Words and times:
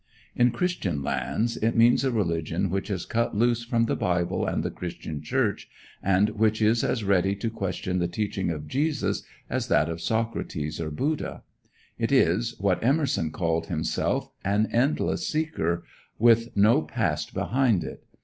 In 0.35 0.49
Christian 0.49 1.03
lands 1.03 1.57
it 1.57 1.75
means 1.75 2.03
a 2.03 2.09
religion 2.09 2.71
which 2.71 2.87
has 2.87 3.05
cut 3.05 3.35
loose 3.37 3.63
from 3.63 3.85
the 3.85 3.95
Bible 3.95 4.47
and 4.47 4.63
the 4.63 4.71
Christian 4.71 5.21
Church, 5.21 5.69
and 6.01 6.29
which 6.31 6.59
is 6.59 6.83
as 6.83 7.03
ready 7.03 7.35
to 7.35 7.51
question 7.51 7.99
the 7.99 8.07
teaching 8.07 8.49
of 8.49 8.67
Jesus 8.67 9.21
as 9.47 9.67
that 9.67 9.89
of 9.89 10.01
Socrates 10.01 10.81
or 10.81 10.89
Buddha. 10.89 11.43
It 11.99 12.11
is, 12.11 12.55
what 12.59 12.83
Emerson 12.83 13.29
called 13.29 13.67
himself, 13.67 14.31
an 14.43 14.69
endless 14.71 15.27
seeker, 15.27 15.83
with 16.17 16.49
no 16.57 16.81
past 16.81 17.35
behind 17.35 17.83
it. 17.83 18.03